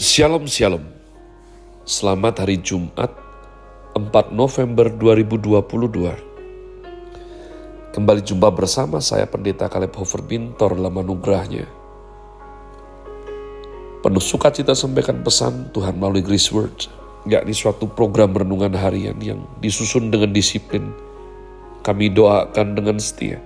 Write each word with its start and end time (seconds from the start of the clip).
Shalom 0.00 0.48
Shalom. 0.48 0.80
Selamat 1.84 2.40
hari 2.40 2.56
Jumat 2.64 3.12
4 3.92 4.32
November 4.32 4.88
2022 4.96 5.52
Kembali 7.92 8.24
jumpa 8.24 8.48
bersama 8.48 9.04
saya 9.04 9.28
Pendeta 9.28 9.68
Kaleb 9.68 9.92
Hofer 9.92 10.24
Bintor 10.24 10.80
dalam 10.80 11.04
anugerahnya. 11.04 11.68
Penuh 14.00 14.24
sukacita 14.24 14.72
sampaikan 14.72 15.20
pesan 15.20 15.68
Tuhan 15.76 16.00
melalui 16.00 16.24
Grace 16.24 16.48
Word 16.48 16.88
yakni 17.28 17.52
suatu 17.52 17.84
program 17.84 18.32
renungan 18.32 18.72
harian 18.72 19.20
yang 19.20 19.44
disusun 19.60 20.08
dengan 20.08 20.32
disiplin. 20.32 20.96
Kami 21.84 22.08
doakan 22.08 22.72
dengan 22.72 22.96
setia 22.96 23.36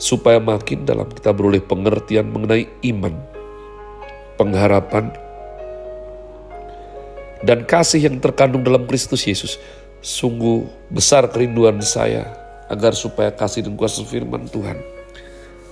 supaya 0.00 0.40
makin 0.40 0.88
dalam 0.88 1.12
kita 1.12 1.36
beroleh 1.36 1.60
pengertian 1.60 2.32
mengenai 2.32 2.64
iman, 2.88 3.20
pengharapan, 4.40 5.28
dan 7.44 7.64
kasih 7.64 8.08
yang 8.10 8.16
terkandung 8.20 8.64
dalam 8.64 8.84
Kristus 8.84 9.24
Yesus. 9.24 9.60
Sungguh 10.00 10.64
besar 10.88 11.28
kerinduan 11.28 11.80
saya 11.84 12.32
agar 12.72 12.96
supaya 12.96 13.28
kasih 13.28 13.68
dan 13.68 13.76
kuasa 13.76 14.00
firman 14.00 14.48
Tuhan 14.48 14.80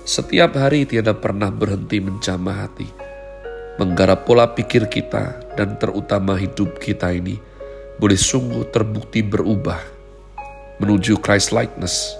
setiap 0.09 0.57
hari 0.57 0.89
tiada 0.89 1.13
pernah 1.13 1.53
berhenti 1.53 2.01
menjamah 2.01 2.65
hati, 2.65 2.89
menggarap 3.77 4.25
pola 4.25 4.49
pikir 4.49 4.89
kita 4.89 5.53
dan 5.53 5.77
terutama 5.77 6.33
hidup 6.33 6.81
kita 6.81 7.13
ini 7.13 7.37
boleh 8.01 8.17
sungguh 8.17 8.73
terbukti 8.73 9.21
berubah 9.21 9.77
menuju 10.81 11.21
Christ 11.21 11.53
likeness. 11.53 12.17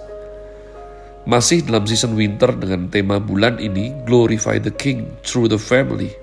Masih 1.25 1.65
dalam 1.65 1.89
season 1.89 2.13
winter 2.13 2.53
dengan 2.53 2.93
tema 2.93 3.17
bulan 3.17 3.57
ini 3.57 3.89
Glorify 4.05 4.61
the 4.61 4.69
King 4.69 5.09
through 5.25 5.49
the 5.49 5.57
Family 5.57 6.13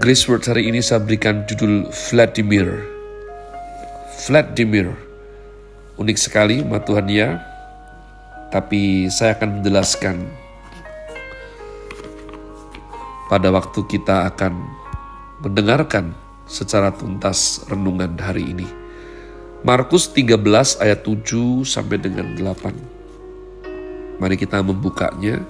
Grace 0.00 0.24
Word 0.24 0.48
hari 0.48 0.72
ini 0.72 0.80
saya 0.80 1.04
berikan 1.04 1.44
judul 1.44 1.84
Vladimir. 1.92 2.64
Vladimir. 4.24 4.88
Unik 6.00 6.16
sekali 6.16 6.64
Tuhan 6.64 7.12
ya. 7.12 7.36
Tapi 8.48 9.12
saya 9.12 9.36
akan 9.36 9.60
menjelaskan 9.60 10.16
pada 13.28 13.52
waktu 13.52 13.84
kita 13.84 14.32
akan 14.32 14.64
mendengarkan 15.44 16.16
secara 16.48 16.88
tuntas 16.96 17.60
renungan 17.68 18.16
hari 18.16 18.48
ini. 18.48 18.64
Markus 19.60 20.08
13 20.08 20.80
ayat 20.80 21.04
7 21.04 21.68
sampai 21.68 22.00
dengan 22.00 22.32
8. 22.32 24.16
Mari 24.16 24.40
kita 24.40 24.64
membukanya. 24.64 25.44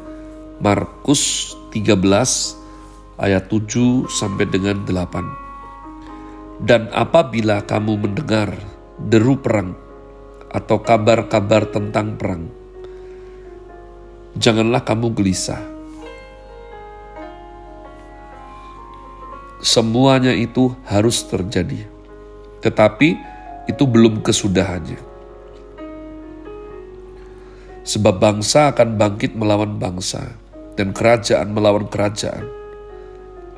Markus 0.59 1.55
13 1.71 2.62
ayat 3.21 3.49
7 3.51 4.09
sampai 4.09 4.49
dengan 4.49 4.85
8. 4.89 6.63
Dan 6.63 6.89
apabila 6.95 7.67
kamu 7.67 8.07
mendengar 8.07 8.55
deru 9.03 9.35
perang 9.35 9.75
atau 10.53 10.79
kabar-kabar 10.79 11.67
tentang 11.67 12.15
perang, 12.15 12.47
janganlah 14.39 14.87
kamu 14.87 15.11
gelisah. 15.11 15.61
Semuanya 19.63 20.35
itu 20.35 20.75
harus 20.87 21.23
terjadi, 21.27 21.87
tetapi 22.63 23.15
itu 23.71 23.85
belum 23.87 24.23
kesudahannya. 24.23 24.99
Sebab 27.83 28.15
bangsa 28.23 28.71
akan 28.71 28.95
bangkit 28.99 29.35
melawan 29.35 29.79
bangsa, 29.79 30.39
dan 30.75 30.95
kerajaan 30.95 31.51
melawan 31.55 31.87
kerajaan 31.91 32.62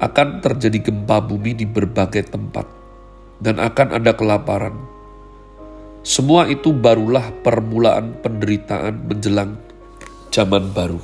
akan 0.03 0.43
terjadi 0.43 0.91
gempa 0.91 1.23
bumi 1.23 1.55
di 1.55 1.67
berbagai 1.67 2.27
tempat, 2.31 2.67
dan 3.39 3.63
akan 3.63 3.95
ada 3.95 4.13
kelaparan. 4.15 4.75
Semua 6.05 6.45
itu 6.51 6.75
barulah 6.75 7.33
permulaan 7.41 8.19
penderitaan 8.21 9.09
menjelang 9.09 9.57
zaman 10.29 10.75
baru. 10.75 11.01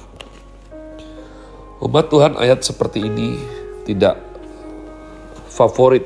Umat 1.81 2.13
Tuhan 2.13 2.37
ayat 2.37 2.61
seperti 2.61 3.09
ini 3.09 3.41
tidak 3.89 4.21
favorit, 5.49 6.05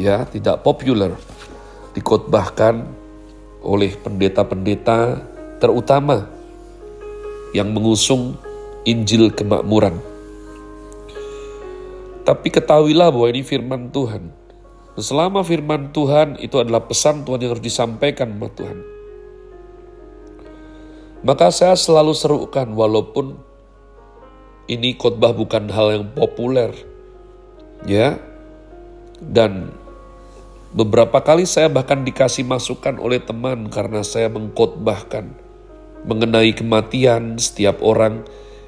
ya, 0.00 0.24
tidak 0.24 0.64
populer, 0.64 1.12
dikotbahkan 1.92 2.88
oleh 3.60 3.92
pendeta-pendeta 4.00 5.20
terutama 5.60 6.28
yang 7.52 7.68
mengusung 7.72 8.40
Injil 8.84 9.32
kemakmuran 9.32 10.13
tapi 12.24 12.48
ketahuilah 12.48 13.12
bahwa 13.12 13.28
ini 13.28 13.44
firman 13.44 13.92
Tuhan. 13.92 14.32
Selama 14.96 15.44
firman 15.44 15.92
Tuhan 15.92 16.40
itu 16.40 16.56
adalah 16.56 16.88
pesan 16.88 17.28
Tuhan 17.28 17.44
yang 17.44 17.52
harus 17.52 17.66
disampaikan 17.66 18.32
sama 18.32 18.48
Tuhan. 18.48 18.78
Maka 21.24 21.52
saya 21.52 21.76
selalu 21.76 22.16
serukan 22.16 22.72
walaupun 22.72 23.36
ini 24.72 24.96
khotbah 24.96 25.36
bukan 25.36 25.68
hal 25.68 25.92
yang 25.92 26.06
populer. 26.16 26.72
Ya. 27.84 28.16
Dan 29.20 29.72
beberapa 30.72 31.20
kali 31.20 31.44
saya 31.44 31.68
bahkan 31.68 32.04
dikasih 32.04 32.44
masukan 32.48 32.96
oleh 32.96 33.20
teman 33.20 33.68
karena 33.68 34.00
saya 34.00 34.32
mengkhotbahkan 34.32 35.32
mengenai 36.04 36.52
kematian 36.52 37.40
setiap 37.40 37.80
orang 37.80 38.24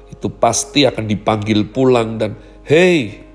itu 0.09 0.29
pasti 0.29 0.87
akan 0.89 1.05
dipanggil 1.05 1.67
pulang 1.69 2.17
dan 2.17 2.39
hey 2.65 3.26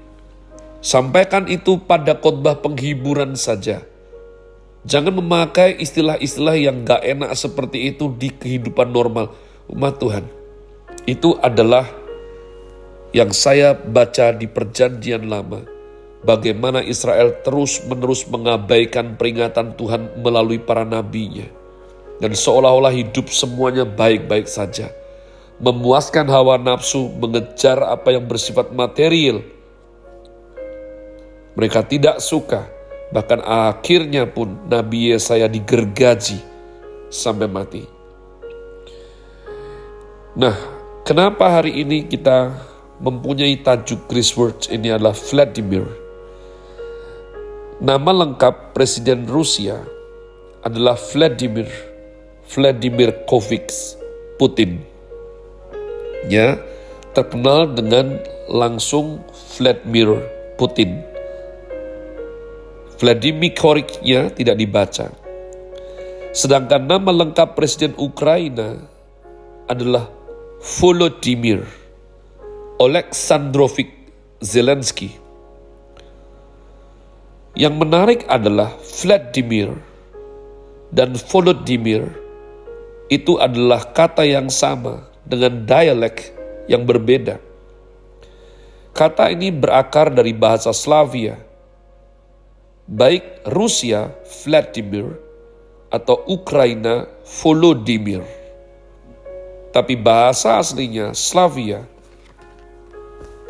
Sampaikan 0.83 1.47
itu 1.47 1.79
pada 1.79 2.19
khotbah 2.19 2.59
penghiburan 2.59 3.39
saja. 3.39 3.87
Jangan 4.83 5.15
memakai 5.15 5.79
istilah-istilah 5.79 6.59
yang 6.59 6.83
gak 6.83 7.07
enak 7.07 7.39
seperti 7.39 7.95
itu 7.95 8.11
di 8.19 8.35
kehidupan 8.35 8.91
normal 8.91 9.31
umat 9.71 10.03
Tuhan. 10.03 10.27
Itu 11.07 11.39
adalah 11.39 11.87
yang 13.15 13.31
saya 13.31 13.79
baca 13.79 14.35
di 14.35 14.51
perjanjian 14.51 15.31
lama. 15.31 15.63
Bagaimana 16.27 16.83
Israel 16.83 17.31
terus-menerus 17.47 18.27
mengabaikan 18.27 19.15
peringatan 19.15 19.79
Tuhan 19.79 20.19
melalui 20.19 20.59
para 20.59 20.83
nabinya. 20.83 21.47
Dan 22.19 22.35
seolah-olah 22.35 22.91
hidup 22.91 23.31
semuanya 23.31 23.87
baik-baik 23.87 24.51
saja. 24.51 24.91
Memuaskan 25.63 26.27
hawa 26.27 26.59
nafsu, 26.59 27.07
mengejar 27.23 27.79
apa 27.87 28.19
yang 28.19 28.27
bersifat 28.27 28.75
material, 28.75 29.47
mereka 31.53 31.85
tidak 31.85 32.19
suka, 32.25 32.65
bahkan 33.13 33.45
akhirnya 33.45 34.25
pun 34.25 34.57
Nabi 34.69 35.13
Yesaya 35.13 35.47
digergaji 35.47 36.41
sampai 37.13 37.49
mati. 37.49 37.85
Nah, 40.33 40.57
kenapa 41.05 41.61
hari 41.61 41.85
ini 41.85 42.09
kita 42.09 42.57
mempunyai 43.05 43.61
tajuk 43.61 44.09
Chris 44.09 44.33
Words 44.33 44.73
ini 44.73 44.89
adalah 44.89 45.13
Vladimir. 45.13 45.85
Nama 47.83 48.11
lengkap 48.25 48.73
Presiden 48.73 49.29
Rusia 49.29 49.77
adalah 50.63 50.95
Vladimir 50.95 51.69
Vladimir 52.49 53.27
Kovics 53.29 53.99
Putin. 54.39 54.81
Ya, 56.31 56.57
terkenal 57.13 57.75
dengan 57.75 58.23
langsung 58.49 59.21
Vladimir 59.59 60.17
Putin. 60.57 61.12
Vladimir 63.03 63.51
Koriknya 63.59 64.31
tidak 64.31 64.63
dibaca. 64.63 65.11
Sedangkan 66.31 66.87
nama 66.87 67.11
lengkap 67.11 67.59
Presiden 67.59 67.99
Ukraina 67.99 68.79
adalah 69.67 70.07
Volodymyr 70.63 71.67
Oleksandrovich 72.79 73.91
Zelensky. 74.39 75.19
Yang 77.59 77.75
menarik 77.75 78.21
adalah 78.31 78.71
Vladimir 79.03 79.75
dan 80.95 81.19
Volodymyr 81.19 82.07
itu 83.11 83.35
adalah 83.43 83.83
kata 83.91 84.23
yang 84.23 84.47
sama 84.47 85.11
dengan 85.27 85.67
dialek 85.67 86.31
yang 86.71 86.87
berbeda. 86.87 87.43
Kata 88.95 89.27
ini 89.35 89.51
berakar 89.51 90.15
dari 90.15 90.31
bahasa 90.31 90.71
Slavia 90.71 91.51
baik 92.93 93.49
Rusia 93.49 94.13
Vladimir 94.45 95.17
atau 95.89 96.21
Ukraina 96.29 97.09
Volodymyr. 97.41 98.21
Tapi 99.73 99.97
bahasa 99.97 100.61
aslinya 100.61 101.17
Slavia 101.17 101.89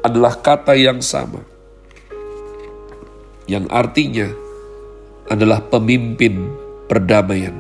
adalah 0.07 0.39
kata 0.39 0.79
yang 0.79 1.03
sama. 1.03 1.43
Yang 3.51 3.67
artinya 3.75 4.29
adalah 5.27 5.59
pemimpin 5.67 6.47
perdamaian. 6.87 7.59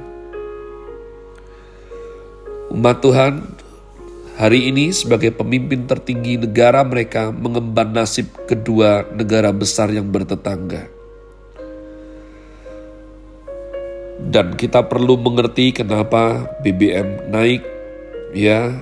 Umat 2.71 3.03
Tuhan, 3.03 3.43
hari 4.39 4.71
ini 4.71 4.95
sebagai 4.95 5.35
pemimpin 5.35 5.91
tertinggi 5.91 6.39
negara 6.39 6.87
mereka 6.87 7.35
mengemban 7.35 7.91
nasib 7.91 8.31
kedua 8.47 9.03
negara 9.19 9.51
besar 9.51 9.91
yang 9.91 10.07
bertetangga. 10.07 11.02
Dan 14.29 14.55
kita 14.55 14.87
perlu 14.87 15.19
mengerti 15.19 15.75
kenapa 15.75 16.47
BBM 16.63 17.33
naik. 17.33 17.63
Ya, 18.33 18.79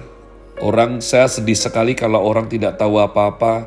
orang 0.61 1.01
saya 1.01 1.27
sedih 1.27 1.57
sekali 1.57 1.97
kalau 1.97 2.21
orang 2.21 2.47
tidak 2.47 2.77
tahu 2.77 3.01
apa-apa 3.01 3.65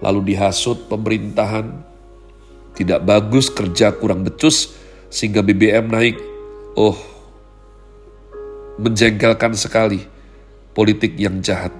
lalu 0.00 0.34
dihasut 0.34 0.88
pemerintahan. 0.88 1.70
Tidak 2.74 3.06
bagus 3.06 3.52
kerja 3.52 3.94
kurang 3.94 4.26
becus 4.26 4.74
sehingga 5.12 5.44
BBM 5.44 5.86
naik. 5.92 6.16
Oh, 6.74 6.98
menjengkelkan 8.78 9.54
sekali 9.54 10.02
politik 10.74 11.14
yang 11.14 11.38
jahat. 11.38 11.70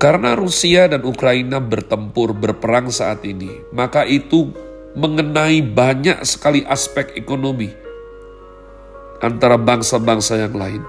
Karena 0.00 0.32
Rusia 0.32 0.88
dan 0.88 1.04
Ukraina 1.04 1.60
bertempur 1.60 2.32
berperang 2.32 2.88
saat 2.88 3.20
ini, 3.26 3.50
maka 3.74 4.08
itu 4.08 4.48
mengenai 4.94 5.62
banyak 5.62 6.26
sekali 6.26 6.66
aspek 6.66 7.14
ekonomi 7.14 7.70
antara 9.22 9.54
bangsa-bangsa 9.60 10.40
yang 10.48 10.54
lain. 10.56 10.82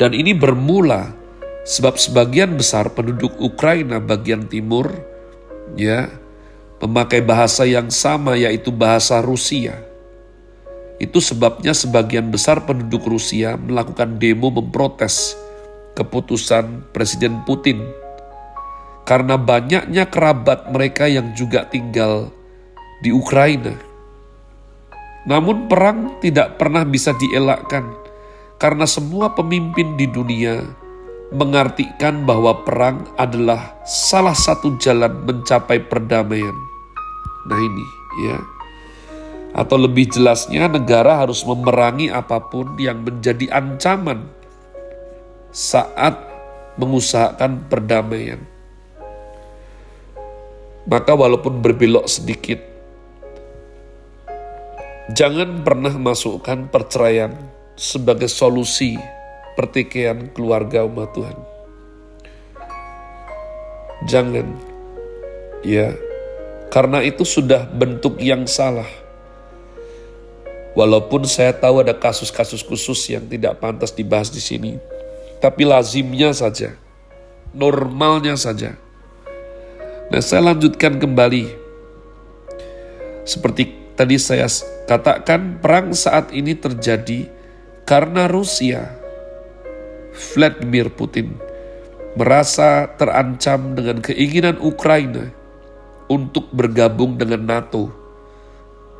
Dan 0.00 0.16
ini 0.16 0.32
bermula 0.32 1.12
sebab 1.62 2.00
sebagian 2.00 2.56
besar 2.58 2.90
penduduk 2.90 3.36
Ukraina 3.38 4.02
bagian 4.02 4.50
timur 4.50 4.90
ya 5.78 6.10
memakai 6.82 7.22
bahasa 7.22 7.62
yang 7.62 7.92
sama 7.92 8.34
yaitu 8.34 8.74
bahasa 8.74 9.22
Rusia. 9.22 9.78
Itu 10.98 11.18
sebabnya 11.18 11.74
sebagian 11.74 12.30
besar 12.30 12.62
penduduk 12.66 13.06
Rusia 13.06 13.58
melakukan 13.58 14.18
demo 14.22 14.50
memprotes 14.50 15.34
keputusan 15.98 16.88
Presiden 16.94 17.42
Putin 17.44 18.01
karena 19.02 19.34
banyaknya 19.34 20.06
kerabat 20.06 20.70
mereka 20.70 21.10
yang 21.10 21.34
juga 21.34 21.66
tinggal 21.66 22.30
di 23.02 23.10
Ukraina. 23.10 23.74
Namun, 25.22 25.70
perang 25.70 26.18
tidak 26.18 26.58
pernah 26.58 26.82
bisa 26.82 27.14
dielakkan 27.14 27.86
karena 28.58 28.86
semua 28.86 29.34
pemimpin 29.34 29.94
di 29.98 30.06
dunia 30.06 30.62
mengartikan 31.32 32.22
bahwa 32.28 32.62
perang 32.62 33.08
adalah 33.16 33.74
salah 33.86 34.36
satu 34.36 34.76
jalan 34.78 35.24
mencapai 35.24 35.80
perdamaian. 35.82 36.54
Nah, 37.48 37.58
ini 37.58 37.86
ya, 38.28 38.38
atau 39.52 39.76
lebih 39.80 40.08
jelasnya, 40.12 40.68
negara 40.68 41.20
harus 41.20 41.44
memerangi 41.44 42.12
apa 42.12 42.40
pun 42.40 42.76
yang 42.76 43.04
menjadi 43.04 43.52
ancaman 43.52 44.28
saat 45.52 46.16
mengusahakan 46.80 47.68
perdamaian. 47.68 48.51
Maka 50.82 51.14
walaupun 51.14 51.62
berbelok 51.62 52.10
sedikit, 52.10 52.58
jangan 55.14 55.62
pernah 55.62 55.94
masukkan 55.94 56.66
perceraian 56.66 57.38
sebagai 57.78 58.26
solusi 58.26 58.98
pertikaian 59.54 60.26
keluarga 60.34 60.82
umat 60.82 61.14
Tuhan. 61.14 61.38
Jangan, 64.10 64.46
ya, 65.62 65.94
karena 66.74 66.98
itu 67.06 67.22
sudah 67.22 67.62
bentuk 67.70 68.18
yang 68.18 68.50
salah. 68.50 68.90
Walaupun 70.74 71.30
saya 71.30 71.54
tahu 71.54 71.86
ada 71.86 71.94
kasus-kasus 71.94 72.66
khusus 72.66 72.98
yang 73.06 73.22
tidak 73.30 73.62
pantas 73.62 73.94
dibahas 73.94 74.34
di 74.34 74.42
sini, 74.42 74.82
tapi 75.38 75.62
lazimnya 75.62 76.34
saja, 76.34 76.74
normalnya 77.54 78.34
saja 78.34 78.81
Nah, 80.12 80.20
saya 80.20 80.52
lanjutkan 80.52 81.00
kembali. 81.00 81.48
Seperti 83.24 83.96
tadi 83.96 84.20
saya 84.20 84.44
katakan, 84.84 85.56
perang 85.56 85.96
saat 85.96 86.36
ini 86.36 86.52
terjadi 86.52 87.32
karena 87.88 88.28
Rusia, 88.28 88.92
Vladimir 90.12 90.92
Putin, 90.92 91.32
merasa 92.12 92.92
terancam 93.00 93.72
dengan 93.72 94.04
keinginan 94.04 94.60
Ukraina 94.60 95.32
untuk 96.12 96.52
bergabung 96.52 97.16
dengan 97.16 97.48
NATO. 97.48 97.88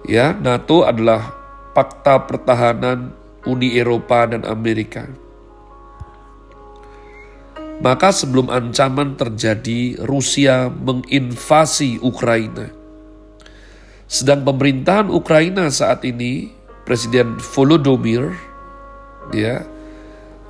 Ya, 0.08 0.32
NATO 0.32 0.88
adalah 0.88 1.28
fakta 1.76 2.24
pertahanan 2.24 3.12
Uni 3.44 3.76
Eropa 3.76 4.32
dan 4.32 4.48
Amerika. 4.48 5.12
Maka 7.82 8.14
sebelum 8.14 8.46
ancaman 8.46 9.18
terjadi, 9.18 9.98
Rusia 10.06 10.70
menginvasi 10.70 11.98
Ukraina. 11.98 12.70
Sedang 14.06 14.46
pemerintahan 14.46 15.10
Ukraina 15.10 15.66
saat 15.66 16.06
ini, 16.06 16.54
Presiden 16.86 17.42
Volodymyr, 17.42 18.38
ya, 19.34 19.66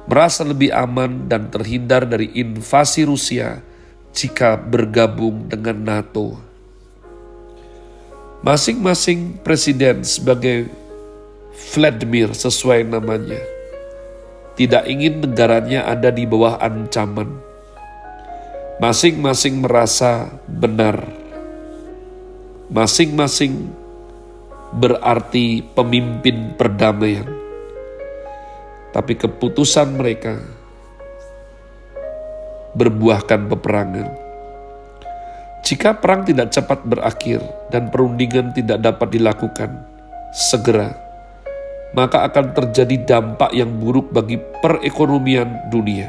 merasa 0.04 0.44
lebih 0.44 0.76
aman 0.76 1.24
dan 1.24 1.48
terhindar 1.48 2.04
dari 2.04 2.28
invasi 2.36 3.08
Rusia 3.08 3.64
jika 4.12 4.60
bergabung 4.60 5.48
dengan 5.48 5.80
NATO. 5.88 6.36
Masing-masing 8.44 9.40
presiden 9.40 10.04
sebagai 10.04 10.68
Vladimir 11.72 12.36
sesuai 12.36 12.84
namanya 12.84 13.61
tidak 14.52 14.84
ingin 14.84 15.24
negaranya 15.24 15.88
ada 15.88 16.12
di 16.12 16.28
bawah 16.28 16.60
ancaman. 16.60 17.40
Masing-masing 18.76 19.64
merasa 19.64 20.28
benar. 20.44 21.08
Masing-masing 22.68 23.72
berarti 24.76 25.64
pemimpin 25.72 26.56
perdamaian. 26.56 27.28
Tapi 28.92 29.16
keputusan 29.16 29.96
mereka 29.96 30.36
berbuahkan 32.76 33.48
peperangan. 33.48 34.08
Jika 35.62 35.96
perang 35.96 36.26
tidak 36.26 36.50
cepat 36.52 36.82
berakhir 36.84 37.40
dan 37.70 37.88
perundingan 37.88 38.50
tidak 38.52 38.82
dapat 38.82 39.14
dilakukan, 39.14 39.70
segera 40.34 41.01
maka 41.92 42.24
akan 42.24 42.56
terjadi 42.56 42.96
dampak 43.04 43.52
yang 43.52 43.68
buruk 43.76 44.12
bagi 44.12 44.40
perekonomian 44.40 45.68
dunia. 45.68 46.08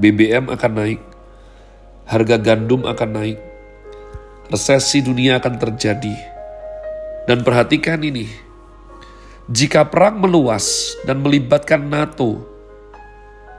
BBM 0.00 0.48
akan 0.48 0.72
naik, 0.72 1.00
harga 2.08 2.36
gandum 2.40 2.88
akan 2.88 3.10
naik, 3.12 3.38
resesi 4.48 5.04
dunia 5.04 5.36
akan 5.36 5.54
terjadi. 5.60 6.16
Dan 7.28 7.44
perhatikan 7.44 8.00
ini, 8.00 8.24
jika 9.52 9.84
perang 9.84 10.16
meluas 10.24 10.96
dan 11.04 11.20
melibatkan 11.20 11.84
NATO 11.84 12.40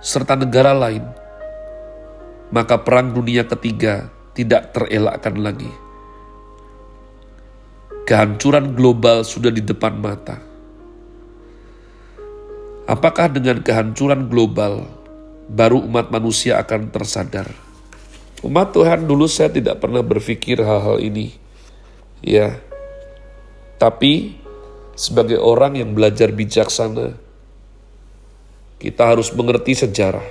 serta 0.02 0.34
negara 0.34 0.74
lain, 0.74 1.06
maka 2.50 2.82
perang 2.82 3.14
dunia 3.14 3.46
ketiga 3.46 4.10
tidak 4.34 4.74
terelakkan 4.74 5.38
lagi 5.38 5.89
Kehancuran 8.10 8.74
global 8.74 9.22
sudah 9.22 9.54
di 9.54 9.62
depan 9.62 9.94
mata. 10.02 10.42
Apakah 12.90 13.30
dengan 13.30 13.62
kehancuran 13.62 14.26
global 14.26 14.90
baru 15.46 15.86
umat 15.86 16.10
manusia 16.10 16.58
akan 16.58 16.90
tersadar? 16.90 17.54
Umat 18.42 18.74
Tuhan 18.74 19.06
dulu 19.06 19.30
saya 19.30 19.54
tidak 19.54 19.78
pernah 19.78 20.02
berpikir 20.02 20.58
hal-hal 20.58 20.98
ini. 20.98 21.38
Ya. 22.26 22.58
Tapi 23.78 24.42
sebagai 24.98 25.38
orang 25.38 25.78
yang 25.78 25.94
belajar 25.94 26.34
bijaksana, 26.34 27.14
kita 28.82 29.04
harus 29.06 29.30
mengerti 29.38 29.78
sejarah 29.86 30.26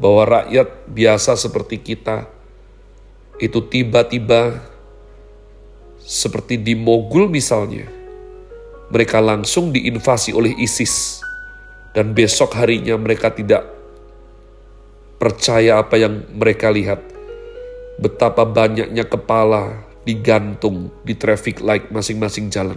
bahwa 0.00 0.40
rakyat 0.40 0.88
biasa 0.88 1.36
seperti 1.36 1.76
kita 1.84 2.24
itu 3.36 3.60
tiba-tiba 3.68 4.72
seperti 6.04 6.60
di 6.60 6.76
Mogul 6.76 7.32
misalnya, 7.32 7.88
mereka 8.92 9.24
langsung 9.24 9.72
diinvasi 9.72 10.36
oleh 10.36 10.52
ISIS 10.60 11.24
dan 11.96 12.12
besok 12.12 12.52
harinya 12.60 12.92
mereka 13.00 13.32
tidak 13.32 13.64
percaya 15.16 15.80
apa 15.80 15.96
yang 15.96 16.28
mereka 16.36 16.68
lihat. 16.68 17.00
Betapa 17.96 18.44
banyaknya 18.44 19.06
kepala 19.06 19.86
digantung 20.04 20.92
di 21.06 21.16
traffic 21.16 21.64
light 21.64 21.88
masing-masing 21.88 22.52
jalan. 22.52 22.76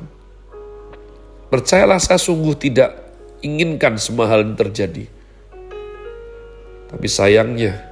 Percayalah 1.51 1.99
saya 1.99 2.21
sungguh 2.21 2.55
tidak 2.55 2.95
inginkan 3.43 3.99
semua 3.99 4.31
hal 4.31 4.45
ini 4.47 4.55
terjadi. 4.55 5.05
Tapi 6.87 7.07
sayangnya, 7.11 7.83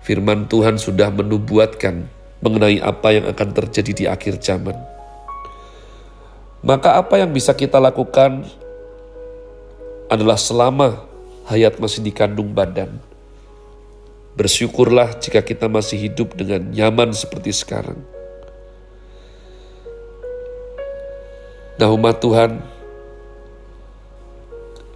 firman 0.00 0.48
Tuhan 0.48 0.80
sudah 0.80 1.12
menubuatkan 1.12 2.19
mengenai 2.40 2.80
apa 2.80 3.08
yang 3.12 3.28
akan 3.28 3.48
terjadi 3.52 3.92
di 3.92 4.04
akhir 4.08 4.40
zaman. 4.40 4.76
Maka 6.60 7.00
apa 7.00 7.16
yang 7.20 7.32
bisa 7.32 7.56
kita 7.56 7.80
lakukan 7.80 8.44
adalah 10.12 10.36
selama 10.36 11.04
hayat 11.48 11.80
masih 11.80 12.04
dikandung 12.04 12.52
badan. 12.52 13.00
Bersyukurlah 14.36 15.16
jika 15.20 15.40
kita 15.40 15.68
masih 15.68 16.00
hidup 16.10 16.36
dengan 16.36 16.68
nyaman 16.68 17.12
seperti 17.16 17.52
sekarang. 17.52 18.00
Nah 21.80 21.88
umat 21.96 22.20
Tuhan, 22.20 22.60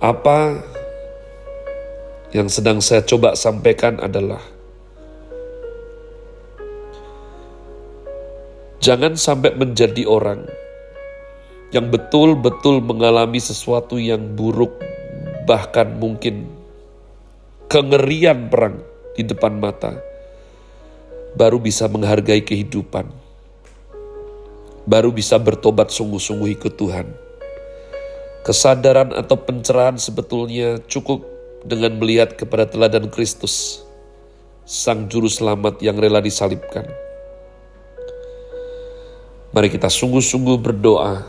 apa 0.04 0.60
yang 2.36 2.50
sedang 2.52 2.84
saya 2.84 3.00
coba 3.00 3.32
sampaikan 3.32 3.96
adalah 4.04 4.53
jangan 8.84 9.16
sampai 9.16 9.56
menjadi 9.56 10.04
orang 10.04 10.44
yang 11.72 11.88
betul-betul 11.88 12.84
mengalami 12.84 13.40
sesuatu 13.40 13.96
yang 13.96 14.36
buruk, 14.36 14.76
bahkan 15.48 15.96
mungkin 15.96 16.44
kengerian 17.72 18.52
perang 18.52 18.84
di 19.16 19.24
depan 19.24 19.56
mata, 19.56 19.96
baru 21.32 21.56
bisa 21.56 21.88
menghargai 21.88 22.44
kehidupan, 22.44 23.08
baru 24.84 25.08
bisa 25.16 25.40
bertobat 25.40 25.88
sungguh-sungguh 25.88 26.52
ikut 26.60 26.76
Tuhan. 26.76 27.08
Kesadaran 28.44 29.16
atau 29.16 29.40
pencerahan 29.40 29.96
sebetulnya 29.96 30.76
cukup 30.84 31.24
dengan 31.64 31.96
melihat 31.96 32.36
kepada 32.36 32.68
teladan 32.68 33.08
Kristus, 33.08 33.80
Sang 34.68 35.08
Juru 35.08 35.32
Selamat 35.32 35.80
yang 35.80 35.96
rela 35.96 36.20
disalibkan. 36.20 37.03
Mari 39.54 39.70
kita 39.70 39.86
sungguh-sungguh 39.86 40.58
berdoa, 40.58 41.22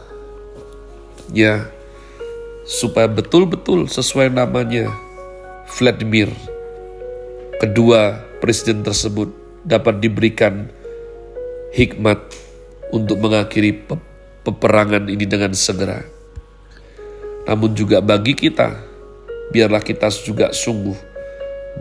ya, 1.29 1.69
supaya 2.65 3.05
betul-betul 3.05 3.85
sesuai 3.85 4.33
namanya, 4.33 4.89
Vladimir 5.77 6.33
kedua 7.61 8.21
presiden 8.41 8.81
tersebut 8.81 9.29
dapat 9.61 10.01
diberikan 10.01 10.69
hikmat 11.73 12.21
untuk 12.89 13.17
mengakhiri 13.21 13.73
pe 13.85 13.95
peperangan 14.45 15.09
ini 15.09 15.25
dengan 15.25 15.53
segera. 15.57 16.05
Namun 17.45 17.73
juga 17.73 18.01
bagi 18.01 18.33
kita, 18.33 18.73
biarlah 19.49 19.81
kita 19.81 20.09
juga 20.25 20.49
sungguh 20.53 20.97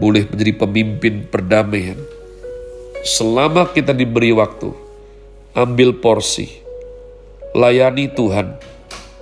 boleh 0.00 0.28
menjadi 0.28 0.52
pemimpin 0.60 1.24
perdamaian. 1.28 1.96
Selama 3.04 3.68
kita 3.68 3.92
diberi 3.92 4.32
waktu, 4.32 4.83
ambil 5.54 5.96
porsi, 5.98 6.50
layani 7.54 8.10
Tuhan, 8.10 8.58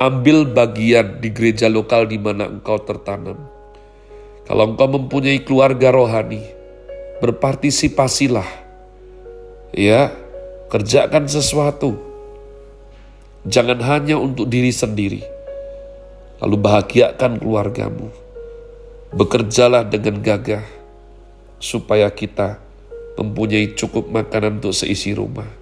ambil 0.01 0.49
bagian 0.49 1.21
di 1.21 1.29
gereja 1.33 1.69
lokal 1.69 2.09
di 2.09 2.17
mana 2.19 2.49
engkau 2.49 2.81
tertanam 2.81 3.63
kalau 4.43 4.75
engkau 4.75 4.91
mempunyai 4.91 5.39
keluarga 5.47 5.95
rohani, 5.95 6.43
berpartisipasilah. 7.23 8.45
Ya, 9.73 10.11
kerjakan 10.67 11.31
sesuatu. 11.31 11.97
Jangan 13.47 13.79
hanya 13.87 14.19
untuk 14.19 14.51
diri 14.51 14.75
sendiri. 14.75 15.23
Lalu 16.43 16.57
bahagiakan 16.59 17.39
keluargamu. 17.39 18.11
Bekerjalah 19.15 19.87
dengan 19.87 20.19
gagah 20.19 20.67
supaya 21.63 22.11
kita 22.11 22.59
mempunyai 23.15 23.79
cukup 23.79 24.11
makanan 24.11 24.59
untuk 24.59 24.75
seisi 24.75 25.15
rumah. 25.15 25.62